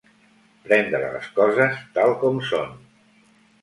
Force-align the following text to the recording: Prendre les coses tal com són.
Prendre 0.67 1.03
les 1.17 1.29
coses 1.37 1.79
tal 2.01 2.19
com 2.25 2.45
són. 2.53 2.77